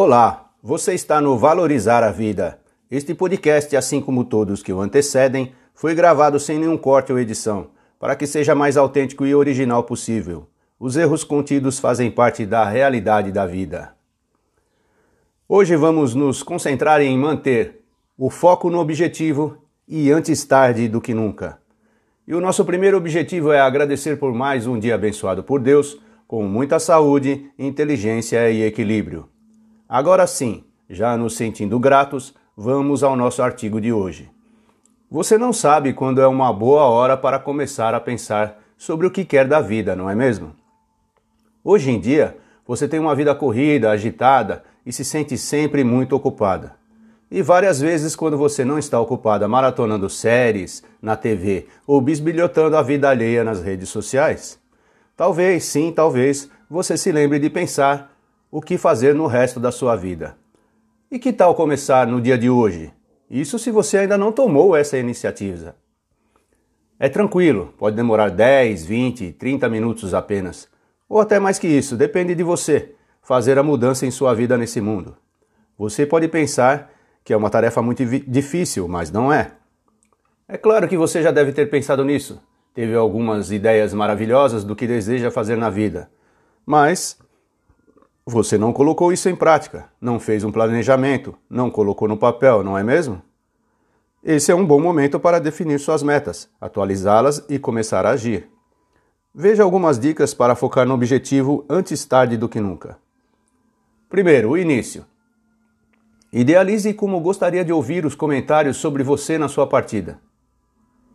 [0.00, 2.60] Olá, você está no Valorizar a Vida.
[2.88, 7.70] Este podcast, assim como todos que o antecedem, foi gravado sem nenhum corte ou edição,
[7.98, 10.46] para que seja mais autêntico e original possível.
[10.78, 13.92] Os erros contidos fazem parte da realidade da vida.
[15.48, 17.80] Hoje vamos nos concentrar em manter
[18.16, 19.58] o foco no objetivo
[19.88, 21.58] e antes tarde do que nunca.
[22.24, 26.44] E o nosso primeiro objetivo é agradecer por mais um dia abençoado por Deus, com
[26.44, 29.28] muita saúde, inteligência e equilíbrio.
[29.88, 34.30] Agora sim, já nos sentindo gratos, vamos ao nosso artigo de hoje.
[35.10, 39.24] Você não sabe quando é uma boa hora para começar a pensar sobre o que
[39.24, 40.54] quer da vida, não é mesmo?
[41.64, 46.74] Hoje em dia, você tem uma vida corrida, agitada e se sente sempre muito ocupada.
[47.30, 52.82] E várias vezes, quando você não está ocupada maratonando séries na TV ou bisbilhotando a
[52.82, 54.60] vida alheia nas redes sociais,
[55.16, 58.17] talvez, sim, talvez, você se lembre de pensar
[58.50, 60.36] o que fazer no resto da sua vida.
[61.10, 62.92] E que tal começar no dia de hoje?
[63.30, 65.76] Isso se você ainda não tomou essa iniciativa.
[66.98, 70.68] É tranquilo, pode demorar 10, 20, 30 minutos apenas,
[71.08, 74.80] ou até mais que isso, depende de você, fazer a mudança em sua vida nesse
[74.80, 75.16] mundo.
[75.76, 76.90] Você pode pensar
[77.22, 79.52] que é uma tarefa muito difícil, mas não é.
[80.48, 82.42] É claro que você já deve ter pensado nisso,
[82.74, 86.10] teve algumas ideias maravilhosas do que deseja fazer na vida,
[86.64, 87.18] mas
[88.30, 92.76] você não colocou isso em prática, não fez um planejamento, não colocou no papel, não
[92.76, 93.22] é mesmo?
[94.22, 98.46] Esse é um bom momento para definir suas metas, atualizá-las e começar a agir.
[99.34, 102.98] Veja algumas dicas para focar no objetivo antes tarde do que nunca.
[104.10, 105.06] Primeiro, o início.
[106.30, 110.20] Idealize como gostaria de ouvir os comentários sobre você na sua partida.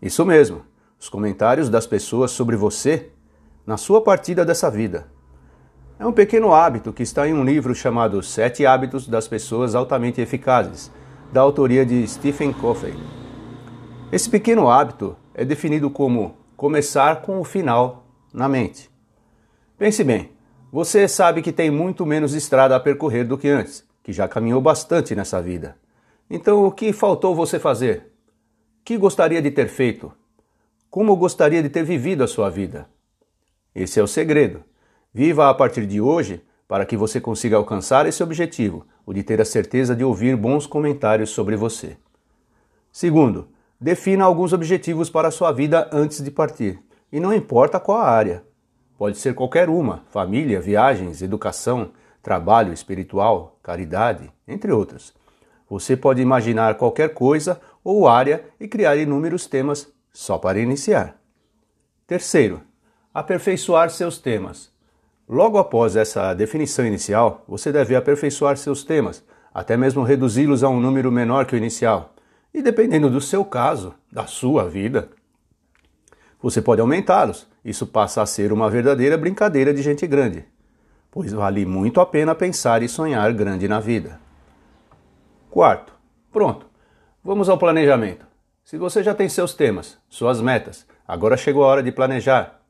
[0.00, 0.62] Isso mesmo,
[0.98, 3.10] os comentários das pessoas sobre você
[3.66, 5.11] na sua partida dessa vida.
[6.02, 10.20] É um pequeno hábito que está em um livro chamado Sete Hábitos das Pessoas Altamente
[10.20, 10.90] Eficazes,
[11.32, 12.92] da autoria de Stephen Covey.
[14.10, 18.04] Esse pequeno hábito é definido como começar com o final
[18.34, 18.90] na mente.
[19.78, 20.32] Pense bem,
[20.72, 24.60] você sabe que tem muito menos estrada a percorrer do que antes, que já caminhou
[24.60, 25.76] bastante nessa vida.
[26.28, 28.12] Então, o que faltou você fazer?
[28.80, 30.12] O que gostaria de ter feito?
[30.90, 32.88] Como gostaria de ter vivido a sua vida?
[33.72, 34.64] Esse é o segredo.
[35.14, 39.42] Viva a partir de hoje para que você consiga alcançar esse objetivo, o de ter
[39.42, 41.98] a certeza de ouvir bons comentários sobre você.
[42.90, 47.98] Segundo, defina alguns objetivos para a sua vida antes de partir, e não importa qual
[47.98, 48.42] a área.
[48.96, 51.90] Pode ser qualquer uma: família, viagens, educação,
[52.22, 55.12] trabalho espiritual, caridade, entre outras.
[55.68, 61.20] Você pode imaginar qualquer coisa ou área e criar inúmeros temas só para iniciar.
[62.06, 62.62] Terceiro,
[63.12, 64.71] aperfeiçoar seus temas.
[65.32, 70.78] Logo após essa definição inicial, você deve aperfeiçoar seus temas, até mesmo reduzi-los a um
[70.78, 72.14] número menor que o inicial.
[72.52, 75.08] E dependendo do seu caso, da sua vida,
[76.38, 77.48] você pode aumentá-los.
[77.64, 80.44] Isso passa a ser uma verdadeira brincadeira de gente grande,
[81.10, 84.20] pois vale muito a pena pensar e sonhar grande na vida.
[85.48, 85.94] Quarto,
[86.30, 86.66] pronto.
[87.24, 88.26] Vamos ao planejamento.
[88.62, 92.60] Se você já tem seus temas, suas metas, agora chegou a hora de planejar.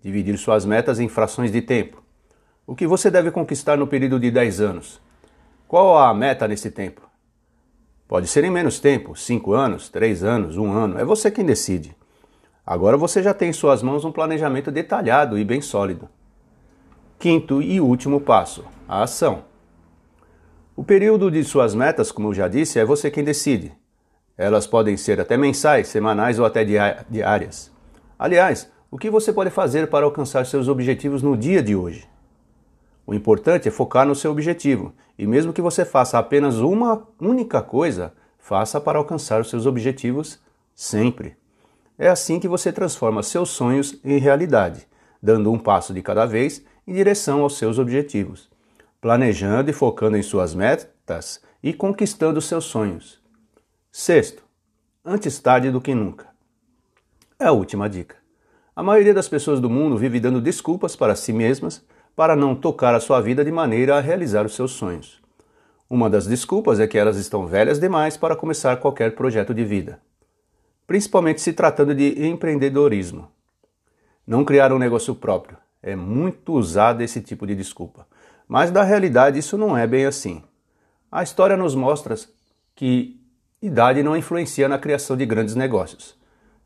[0.00, 2.05] Dividir suas metas em frações de tempo.
[2.66, 5.00] O que você deve conquistar no período de 10 anos?
[5.68, 7.00] Qual a meta nesse tempo?
[8.08, 11.96] Pode ser em menos tempo, 5 anos, 3 anos, 1 ano, é você quem decide.
[12.66, 16.08] Agora você já tem em suas mãos um planejamento detalhado e bem sólido.
[17.20, 19.44] Quinto e último passo: a ação.
[20.74, 23.72] O período de suas metas, como eu já disse, é você quem decide.
[24.36, 26.64] Elas podem ser até mensais, semanais ou até
[27.08, 27.70] diárias.
[28.18, 32.15] Aliás, o que você pode fazer para alcançar seus objetivos no dia de hoje?
[33.06, 37.62] O importante é focar no seu objetivo, e mesmo que você faça apenas uma única
[37.62, 40.40] coisa, faça para alcançar os seus objetivos
[40.74, 41.36] sempre.
[41.96, 44.88] É assim que você transforma seus sonhos em realidade,
[45.22, 48.50] dando um passo de cada vez em direção aos seus objetivos,
[49.00, 53.20] planejando e focando em suas metas e conquistando seus sonhos.
[53.90, 54.42] Sexto,
[55.04, 56.26] antes tarde do que nunca.
[57.38, 58.16] É a última dica.
[58.74, 61.82] A maioria das pessoas do mundo vive dando desculpas para si mesmas
[62.16, 65.20] para não tocar a sua vida de maneira a realizar os seus sonhos.
[65.88, 70.00] Uma das desculpas é que elas estão velhas demais para começar qualquer projeto de vida,
[70.86, 73.30] principalmente se tratando de empreendedorismo.
[74.26, 78.06] Não criar um negócio próprio é muito usado esse tipo de desculpa,
[78.48, 80.42] mas na realidade isso não é bem assim.
[81.12, 82.16] A história nos mostra
[82.74, 83.20] que
[83.62, 86.16] idade não influencia na criação de grandes negócios.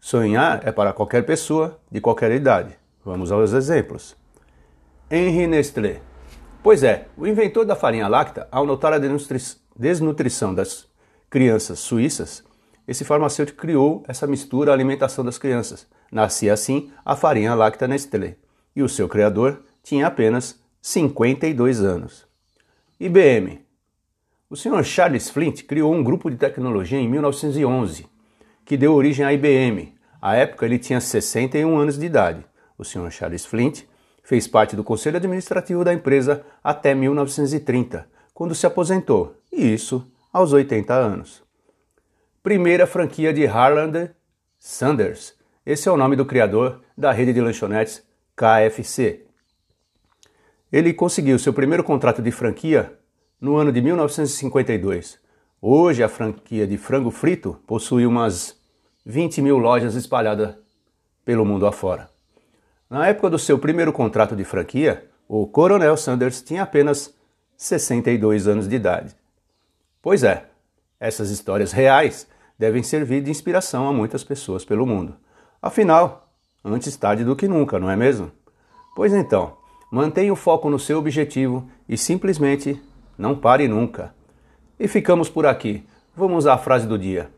[0.01, 2.75] Sonhar é para qualquer pessoa de qualquer idade.
[3.05, 4.17] Vamos aos exemplos.
[5.13, 6.01] Henri Nestlé,
[6.63, 9.01] Pois é, o inventor da farinha láctea, ao notar a
[9.77, 10.87] desnutrição das
[11.29, 12.45] crianças suíças,
[12.87, 15.85] esse farmacêutico criou essa mistura à alimentação das crianças.
[16.13, 18.37] Nascia assim a farinha láctea Nestlé.
[18.77, 22.25] E o seu criador tinha apenas 52 anos.
[23.01, 23.65] IBM.
[24.49, 24.85] O Sr.
[24.85, 28.07] Charles Flint criou um grupo de tecnologia em 1911,
[28.65, 29.93] que deu origem à IBM.
[30.23, 32.45] À época ele tinha 61 anos de idade.
[32.79, 33.11] O Sr.
[33.11, 33.90] Charles Flint
[34.23, 40.53] fez parte do conselho administrativo da empresa até 1930, quando se aposentou, e isso aos
[40.53, 41.43] 80 anos.
[42.43, 44.11] Primeira franquia de Harland
[44.59, 45.35] Sanders.
[45.65, 48.03] Esse é o nome do criador da rede de lanchonetes
[48.37, 49.27] KFC.
[50.73, 52.99] Ele conseguiu seu primeiro contrato de franquia
[53.41, 55.19] no ano de 1952.
[55.61, 58.59] Hoje, a franquia de frango frito possui umas
[59.05, 60.55] 20 mil lojas espalhadas
[61.25, 62.10] pelo mundo afora.
[62.91, 67.15] Na época do seu primeiro contrato de franquia, o Coronel Sanders tinha apenas
[67.57, 69.15] 62 anos de idade.
[70.03, 70.47] Pois é,
[70.99, 72.27] essas histórias reais
[72.59, 75.15] devem servir de inspiração a muitas pessoas pelo mundo.
[75.63, 76.33] Afinal,
[76.65, 78.33] antes tarde do que nunca, não é mesmo?
[78.97, 79.57] Pois então,
[79.93, 82.83] mantenha o foco no seu objetivo e simplesmente
[83.17, 84.13] não pare nunca.
[84.81, 85.87] E ficamos por aqui.
[86.17, 87.31] Vamos à frase do dia.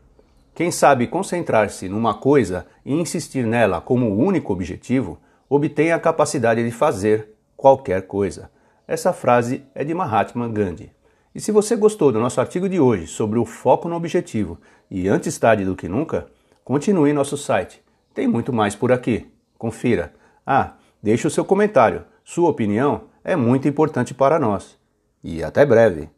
[0.55, 5.19] Quem sabe concentrar-se numa coisa e insistir nela como o único objetivo,
[5.55, 8.49] obtém a capacidade de fazer qualquer coisa.
[8.87, 10.91] Essa frase é de Mahatma Gandhi.
[11.35, 14.59] E se você gostou do nosso artigo de hoje sobre o foco no objetivo
[14.89, 16.25] e antes tarde do que nunca,
[16.63, 17.83] continue em nosso site.
[18.15, 19.31] Tem muito mais por aqui.
[19.55, 20.11] Confira.
[20.43, 20.73] Ah,
[21.03, 22.03] deixe o seu comentário.
[22.23, 24.75] Sua opinião é muito importante para nós.
[25.23, 26.09] E até breve.